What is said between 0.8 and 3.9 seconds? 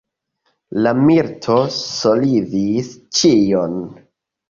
La milito solvis ĉion.